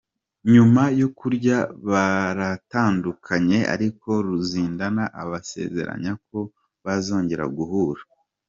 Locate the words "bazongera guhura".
6.85-8.01